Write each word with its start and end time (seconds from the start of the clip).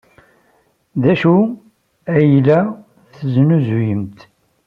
D 1.01 1.03
acu 1.11 1.37
ay 2.15 2.31
la 2.45 2.59
tesnuzuyemt? 3.15 4.19